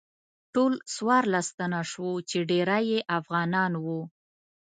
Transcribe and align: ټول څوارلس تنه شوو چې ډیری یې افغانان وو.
ټول 0.53 0.73
څوارلس 0.93 1.47
تنه 1.59 1.81
شوو 1.91 2.13
چې 2.29 2.37
ډیری 2.49 2.83
یې 2.91 2.99
افغانان 3.19 3.71
وو. 3.83 4.01